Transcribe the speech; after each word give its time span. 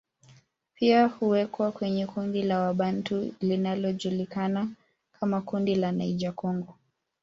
Pia 0.75 1.05
huwekwa 1.07 1.71
kwenye 1.71 2.07
kundi 2.07 2.43
la 2.43 2.59
Wabantu 2.59 3.33
lijulikanalo 3.41 4.69
kama 5.19 5.41
kundi 5.41 5.75
la 5.75 5.91
Niger 5.91 6.33
Congo 6.35 6.77